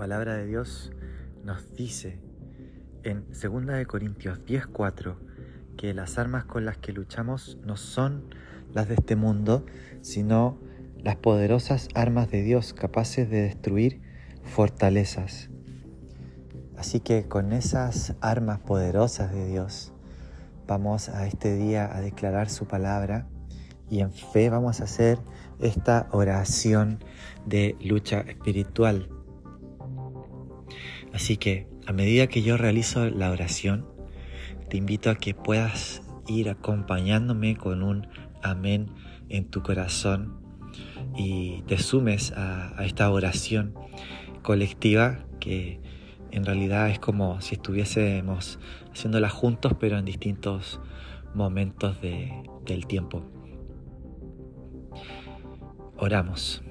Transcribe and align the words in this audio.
palabra 0.00 0.34
de 0.34 0.46
Dios 0.46 0.92
nos 1.44 1.74
dice 1.74 2.18
en 3.02 3.26
2 3.32 3.86
Corintios 3.86 4.40
10:4 4.46 5.16
que 5.76 5.92
las 5.92 6.16
armas 6.16 6.46
con 6.46 6.64
las 6.64 6.78
que 6.78 6.94
luchamos 6.94 7.58
no 7.66 7.76
son 7.76 8.24
las 8.72 8.88
de 8.88 8.94
este 8.94 9.14
mundo, 9.14 9.66
sino 10.00 10.58
las 10.96 11.16
poderosas 11.16 11.88
armas 11.94 12.30
de 12.30 12.42
Dios 12.42 12.72
capaces 12.72 13.28
de 13.28 13.42
destruir 13.42 14.00
fortalezas. 14.42 15.50
Así 16.78 17.00
que 17.00 17.28
con 17.28 17.52
esas 17.52 18.14
armas 18.22 18.58
poderosas 18.60 19.30
de 19.34 19.48
Dios 19.48 19.92
vamos 20.66 21.10
a 21.10 21.26
este 21.26 21.56
día 21.56 21.94
a 21.94 22.00
declarar 22.00 22.48
su 22.48 22.66
palabra 22.66 23.28
y 23.90 24.00
en 24.00 24.12
fe 24.12 24.48
vamos 24.48 24.80
a 24.80 24.84
hacer 24.84 25.18
esta 25.58 26.08
oración 26.10 27.04
de 27.44 27.76
lucha 27.82 28.20
espiritual 28.20 29.19
Así 31.12 31.36
que 31.36 31.66
a 31.86 31.92
medida 31.92 32.26
que 32.26 32.42
yo 32.42 32.56
realizo 32.56 33.08
la 33.10 33.30
oración, 33.30 33.86
te 34.68 34.76
invito 34.76 35.10
a 35.10 35.16
que 35.16 35.34
puedas 35.34 36.02
ir 36.28 36.48
acompañándome 36.48 37.56
con 37.56 37.82
un 37.82 38.06
amén 38.42 38.86
en 39.28 39.46
tu 39.46 39.62
corazón 39.62 40.40
y 41.16 41.62
te 41.62 41.78
sumes 41.78 42.32
a, 42.36 42.74
esta 42.84 43.10
oración 43.10 43.74
colectiva 44.42 45.24
que 45.40 45.80
en 46.30 46.44
realidad 46.44 46.90
es 46.90 46.98
como 46.98 47.40
si 47.40 47.56
estuviésemos 47.56 48.60
haciéndola 48.92 49.28
juntos 49.28 49.72
pero 49.80 49.98
en 49.98 50.04
distintos 50.04 50.80
momentos 51.34 52.00
del 52.00 52.86
tiempo. 52.86 53.24
Oramos. 55.96 56.62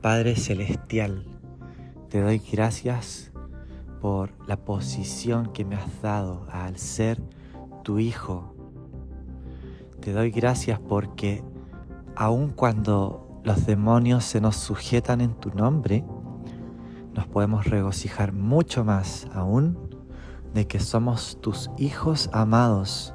Padre 0.00 0.36
Celestial, 0.36 1.35
te 2.08 2.20
doy 2.20 2.38
gracias 2.38 3.32
por 4.00 4.32
la 4.46 4.56
posición 4.56 5.52
que 5.52 5.64
me 5.64 5.76
has 5.76 6.02
dado 6.02 6.46
al 6.50 6.78
ser 6.78 7.20
tu 7.82 7.98
hijo. 7.98 8.54
Te 10.00 10.12
doy 10.12 10.30
gracias 10.30 10.78
porque 10.78 11.42
aun 12.14 12.50
cuando 12.50 13.40
los 13.42 13.66
demonios 13.66 14.24
se 14.24 14.40
nos 14.40 14.56
sujetan 14.56 15.20
en 15.20 15.34
tu 15.34 15.50
nombre, 15.50 16.04
nos 17.14 17.26
podemos 17.26 17.66
regocijar 17.66 18.32
mucho 18.32 18.84
más 18.84 19.26
aún 19.34 19.78
de 20.54 20.66
que 20.66 20.78
somos 20.78 21.38
tus 21.40 21.70
hijos 21.76 22.30
amados, 22.32 23.14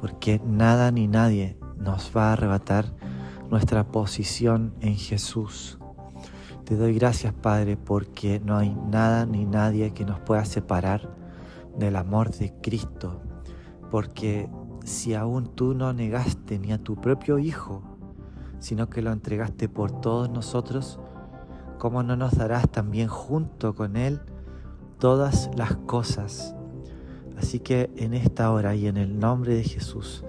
porque 0.00 0.40
nada 0.44 0.90
ni 0.90 1.06
nadie 1.06 1.58
nos 1.76 2.12
va 2.16 2.30
a 2.30 2.32
arrebatar 2.32 2.86
nuestra 3.50 3.84
posición 3.84 4.74
en 4.80 4.96
Jesús. 4.96 5.79
Te 6.70 6.76
doy 6.76 6.94
gracias, 6.94 7.34
Padre, 7.34 7.76
porque 7.76 8.38
no 8.38 8.56
hay 8.56 8.72
nada 8.72 9.26
ni 9.26 9.44
nadie 9.44 9.92
que 9.92 10.04
nos 10.04 10.20
pueda 10.20 10.44
separar 10.44 11.12
del 11.76 11.96
amor 11.96 12.30
de 12.30 12.54
Cristo. 12.62 13.20
Porque 13.90 14.48
si 14.84 15.14
aún 15.14 15.52
tú 15.56 15.74
no 15.74 15.92
negaste 15.92 16.60
ni 16.60 16.70
a 16.70 16.78
tu 16.78 16.94
propio 16.94 17.40
Hijo, 17.40 17.82
sino 18.60 18.88
que 18.88 19.02
lo 19.02 19.10
entregaste 19.10 19.68
por 19.68 20.00
todos 20.00 20.30
nosotros, 20.30 21.00
¿cómo 21.80 22.04
no 22.04 22.14
nos 22.14 22.38
darás 22.38 22.70
también 22.70 23.08
junto 23.08 23.74
con 23.74 23.96
Él 23.96 24.20
todas 25.00 25.50
las 25.56 25.74
cosas? 25.74 26.54
Así 27.36 27.58
que 27.58 27.90
en 27.96 28.14
esta 28.14 28.52
hora 28.52 28.76
y 28.76 28.86
en 28.86 28.96
el 28.96 29.18
nombre 29.18 29.56
de 29.56 29.64
Jesús, 29.64 30.24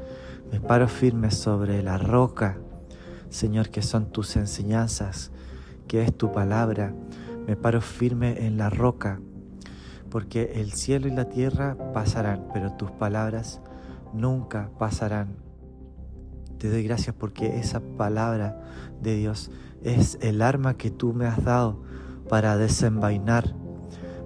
me 0.52 0.59
paro 0.59 0.88
firme 0.88 1.30
sobre 1.30 1.83
la 1.83 2.00
roca, 2.00 2.58
Señor, 3.30 3.70
que 3.70 3.83
son 3.83 4.11
tus 4.11 4.36
enseñanzas, 4.38 5.31
que 5.92 6.02
es 6.02 6.17
tu 6.17 6.31
palabra. 6.31 6.95
Me 7.45 7.58
paro 7.58 7.81
firme 7.81 8.45
en 8.47 8.56
la 8.56 8.70
roca, 8.70 9.20
porque 10.10 10.54
el 10.55 10.71
cielo 10.71 11.10
y 11.10 11.11
la 11.11 11.26
tierra 11.26 11.76
pasarán, 11.93 12.48
pero 12.54 12.71
tus 12.71 12.92
palabras 12.92 13.60
nunca 14.14 14.70
pasarán. 14.80 15.36
Te 16.60 16.70
doy 16.70 16.83
gracias 16.83 17.14
porque 17.14 17.60
esa 17.60 17.82
palabra 17.82 18.58
de 19.02 19.17
Dios 19.17 19.52
es 19.83 20.17
el 20.21 20.42
arma 20.42 20.77
que 20.77 20.92
tú 20.92 21.11
me 21.11 21.26
has 21.26 21.43
dado 21.43 21.83
para 22.30 22.55
desenvainar, 22.55 23.54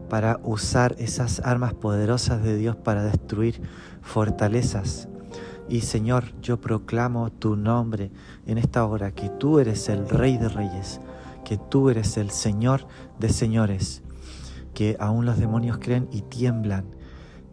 para 0.07 0.39
usar 0.43 0.95
esas 0.99 1.39
armas 1.39 1.73
poderosas 1.73 2.43
de 2.43 2.57
Dios 2.57 2.75
para 2.75 3.03
destruir 3.03 3.59
fortalezas. 4.03 5.07
Y 5.67 5.81
Señor, 5.81 6.25
yo 6.43 6.61
proclamo 6.61 7.31
tu 7.31 7.55
nombre 7.55 8.11
en 8.45 8.59
esta 8.59 8.85
hora, 8.85 9.09
que 9.13 9.29
tú 9.29 9.57
eres 9.57 9.89
el 9.89 10.07
Rey 10.07 10.37
de 10.37 10.49
Reyes, 10.49 11.01
que 11.45 11.57
tú 11.57 11.89
eres 11.89 12.17
el 12.17 12.29
Señor 12.29 12.85
de 13.17 13.29
señores, 13.29 14.03
que 14.73 14.97
aún 14.99 15.25
los 15.25 15.37
demonios 15.37 15.77
creen 15.77 16.09
y 16.11 16.23
tiemblan, 16.23 16.85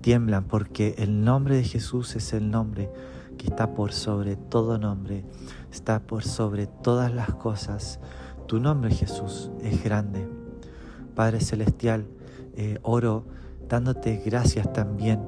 tiemblan 0.00 0.44
porque 0.44 0.97
el 0.98 1.22
nombre 1.22 1.54
de 1.54 1.62
Jesús 1.62 2.16
es 2.16 2.32
el 2.32 2.50
nombre 2.50 2.91
que 3.38 3.47
está 3.47 3.75
por 3.75 3.92
sobre 3.92 4.34
todo 4.34 4.78
nombre, 4.78 5.25
está 5.70 6.00
por 6.00 6.25
sobre 6.25 6.66
todas 6.66 7.14
las 7.14 7.32
cosas. 7.34 8.00
Tu 8.48 8.58
nombre 8.58 8.92
Jesús 8.92 9.52
es 9.62 9.84
grande. 9.84 10.28
Padre 11.14 11.41
Celestial, 11.41 12.06
eh, 12.54 12.81
oro 12.82 13.26
dándote 13.69 14.20
gracias 14.26 14.72
también 14.72 15.20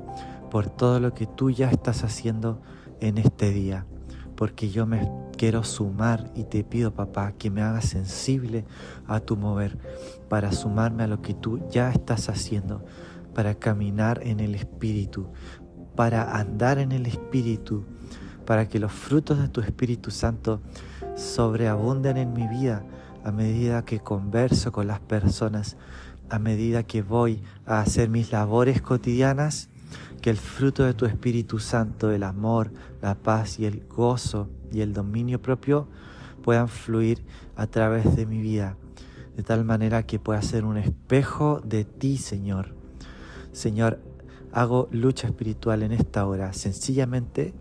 por 0.51 0.67
todo 0.67 0.99
lo 0.99 1.15
que 1.15 1.27
tú 1.27 1.51
ya 1.51 1.71
estás 1.71 2.03
haciendo 2.03 2.61
en 3.01 3.19
este 3.19 3.51
día 3.51 3.87
porque 4.37 4.71
yo 4.71 4.87
me 4.87 5.09
quiero 5.45 5.63
sumar 5.63 6.31
y 6.35 6.45
te 6.45 6.65
pido, 6.65 6.95
papá, 6.95 7.33
que 7.33 7.51
me 7.51 7.61
hagas 7.61 7.85
sensible 7.85 8.65
a 9.07 9.21
tu 9.21 9.37
mover, 9.37 9.77
para 10.31 10.53
sumarme 10.53 11.03
a 11.03 11.07
lo 11.07 11.21
que 11.21 11.35
tú 11.35 11.61
ya 11.69 11.91
estás 11.91 12.31
haciendo, 12.31 12.83
para 13.35 13.55
caminar 13.55 14.23
en 14.23 14.41
el 14.41 14.55
Espíritu, 14.55 15.27
para 15.97 16.39
andar 16.39 16.79
en 16.79 16.93
el 16.93 17.05
Espíritu, 17.05 17.85
para 18.47 18.71
que 18.71 18.79
los 18.79 18.91
frutos 18.91 19.39
de 19.39 19.49
tu 19.49 19.61
Espíritu 19.61 20.11
Santo 20.11 20.63
sobreabunden 21.15 22.17
en 22.17 22.33
mi 22.33 22.49
vida 22.49 22.83
a 23.23 23.31
medida 23.31 23.85
que 23.85 24.01
converso 24.01 24.73
con 24.73 24.87
las 24.87 25.01
personas, 25.01 25.77
a 26.31 26.39
medida 26.39 26.85
que 26.85 27.03
voy 27.03 27.43
a 27.67 27.81
hacer 27.81 28.09
mis 28.09 28.33
labores 28.33 28.81
cotidianas 28.81 29.69
que 30.21 30.31
el 30.31 30.37
fruto 30.37 30.85
de 30.85 30.95
tu 30.95 31.07
Espíritu 31.07 31.59
Santo, 31.59 32.11
el 32.11 32.23
amor, 32.23 32.73
la 33.03 33.15
paz 33.15 33.59
y 33.59 33.67
el 33.67 33.87
gozo 33.87 34.49
y 34.73 34.81
el 34.81 34.93
dominio 34.93 35.41
propio 35.41 35.89
puedan 36.43 36.69
fluir 36.69 37.25
a 37.57 37.67
través 37.67 38.17
de 38.17 38.27
mi 38.27 38.41
vida, 38.41 38.77
de 39.37 39.43
tal 39.43 39.65
manera 39.65 40.05
que 40.05 40.19
pueda 40.19 40.41
ser 40.43 40.65
un 40.65 40.77
espejo 40.77 41.61
de 41.65 41.85
ti, 41.85 42.17
Señor. 42.19 42.75
Señor, 43.53 44.01
hago 44.53 44.89
lucha 44.93 45.27
espiritual 45.27 45.83
en 45.83 45.93
esta 45.93 46.27
hora, 46.27 46.53
sencillamente 46.53 47.55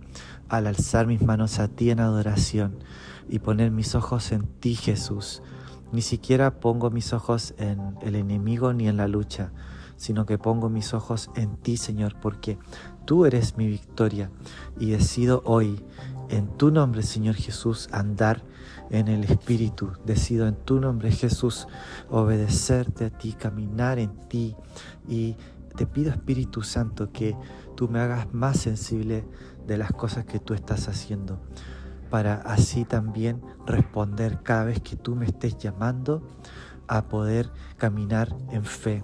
al 0.50 0.68
alzar 0.68 1.08
mis 1.08 1.22
manos 1.22 1.60
a 1.60 1.68
ti 1.68 1.90
en 1.90 2.00
adoración 2.00 2.78
y 3.28 3.40
poner 3.40 3.72
mis 3.72 3.96
ojos 3.96 4.32
en 4.32 4.46
ti, 4.46 4.76
Jesús. 4.76 5.42
Ni 5.92 6.02
siquiera 6.02 6.60
pongo 6.60 6.90
mis 6.90 7.14
ojos 7.14 7.54
en 7.58 7.96
el 8.02 8.16
enemigo 8.16 8.74
ni 8.74 8.88
en 8.88 8.98
la 8.98 9.08
lucha, 9.08 9.52
sino 10.04 10.26
que 10.26 10.38
pongo 10.38 10.68
mis 10.68 10.94
ojos 10.94 11.30
en 11.34 11.56
ti, 11.56 11.78
Señor, 11.78 12.20
porque 12.20 12.58
tú 13.06 13.26
eres 13.26 13.56
mi 13.56 13.68
victoria 13.68 14.30
y 14.78 14.90
decido 14.90 15.42
hoy 15.46 15.82
en 16.28 16.50
tu 16.58 16.72
nombre, 16.72 17.04
Señor 17.04 17.36
Jesús, 17.36 17.88
andar 17.94 18.44
en 18.90 19.08
el 19.08 19.24
Espíritu. 19.24 19.94
Decido 20.06 20.46
en 20.46 20.56
tu 20.56 20.82
nombre, 20.82 21.10
Jesús, 21.10 21.70
obedecerte 22.10 23.06
a 23.06 23.10
ti, 23.12 23.32
caminar 23.32 23.98
en 23.98 24.14
ti 24.28 24.58
y 25.08 25.38
te 25.78 25.86
pido, 25.86 26.12
Espíritu 26.12 26.64
Santo, 26.64 27.14
que 27.14 27.38
tú 27.78 27.88
me 27.88 28.02
hagas 28.02 28.34
más 28.34 28.60
sensible 28.60 29.24
de 29.66 29.78
las 29.78 29.94
cosas 29.94 30.26
que 30.26 30.40
tú 30.40 30.54
estás 30.54 30.90
haciendo 30.90 31.40
para 32.10 32.42
así 32.42 32.84
también 32.84 33.42
responder 33.66 34.44
cada 34.44 34.66
vez 34.66 34.82
que 34.82 34.98
tú 34.98 35.16
me 35.16 35.26
estés 35.26 35.58
llamando 35.58 36.22
a 36.90 37.08
poder 37.08 37.50
caminar 37.78 38.36
en 38.52 38.66
fe. 38.66 39.02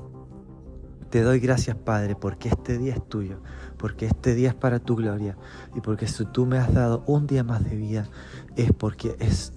Te 1.10 1.24
doy 1.24 1.40
gracias, 1.40 1.76
Padre, 1.76 2.16
porque 2.16 2.50
este 2.50 2.78
día 2.78 2.94
es 2.94 3.10
tuyo, 3.10 3.42
porque 3.78 4.06
este 4.06 4.36
día 4.36 4.50
es 4.50 4.56
para 4.56 4.80
tu 4.80 4.96
gloria 4.96 5.38
y 5.76 5.82
porque 5.82 6.08
si 6.08 6.24
tú 6.26 6.46
me 6.46 6.60
has 6.60 6.72
dado 6.72 7.04
un 7.08 7.26
día 7.26 7.44
más 7.44 7.64
de 7.64 7.76
vida 7.76 8.08
es 8.56 8.72
porque 8.74 9.16
es 9.20 9.54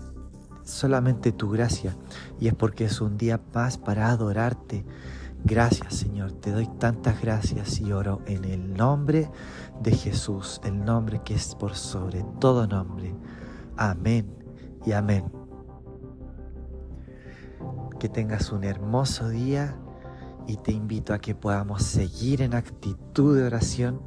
solamente 0.65 1.31
tu 1.31 1.51
gracia 1.51 1.95
y 2.41 2.49
es 2.49 2.55
porque 2.55 2.87
es 2.87 3.03
un 3.03 3.19
día 3.19 3.39
más 3.53 3.77
para 3.77 4.09
adorarte. 4.09 4.87
Gracias, 5.45 5.95
Señor, 5.95 6.33
te 6.33 6.53
doy 6.53 6.69
tantas 6.79 7.21
gracias 7.21 7.81
y 7.81 7.93
oro 7.93 8.23
en 8.27 8.45
el 8.45 8.73
nombre 8.73 9.31
de 9.83 9.93
Jesús, 9.93 10.59
el 10.65 10.83
nombre 10.85 11.21
que 11.23 11.35
es 11.35 11.55
por 11.55 11.75
sobre 11.75 12.25
todo 12.41 12.67
nombre. 12.67 13.15
Amén 13.77 14.35
y 14.87 14.93
amén. 14.93 15.31
Que 17.99 18.09
tengas 18.09 18.53
un 18.53 18.65
hermoso 18.65 19.29
día 19.29 19.77
y 20.47 20.57
te 20.57 20.73
invito 20.73 21.15
a 21.15 21.19
que 21.19 21.35
podamos 21.35 21.83
seguir 21.83 22.43
en 22.43 22.55
actitud 22.55 23.37
de 23.37 23.45
oración. 23.45 24.01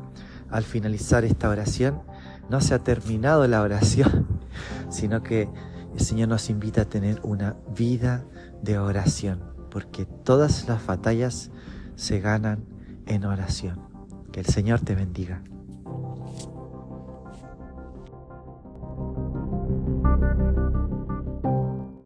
Al 0.50 0.64
finalizar 0.64 1.26
esta 1.26 1.50
oración, 1.50 2.04
no 2.50 2.62
se 2.62 2.74
ha 2.74 2.84
terminado 2.84 3.48
la 3.48 3.62
oración, 3.62 4.28
sino 4.90 5.24
que 5.24 5.50
el 5.94 6.00
Señor 6.00 6.30
nos 6.30 6.50
invita 6.50 6.82
a 6.82 6.86
tener 6.86 7.20
una 7.24 7.56
vida 7.76 8.26
de 8.62 8.78
oración 8.78 9.56
porque 9.76 10.06
todas 10.06 10.70
las 10.70 10.86
batallas 10.86 11.52
se 11.98 12.22
ganan 12.22 12.64
en 13.08 13.26
oración. 13.26 13.82
Que 14.32 14.40
el 14.40 14.46
Señor 14.46 14.80
te 14.80 14.96
bendiga. 14.96 15.44